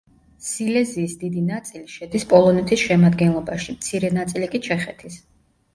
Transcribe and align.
სილეზიის 0.45 1.13
დიდი 1.23 1.43
ნაწილი 1.49 1.83
შედის 1.97 2.25
პოლონეთის 2.33 2.87
შემადგენლობაში, 2.87 3.79
მცირე 3.79 4.13
ნაწილი 4.21 4.53
კი 4.57 4.65
ჩეხეთის. 4.71 5.25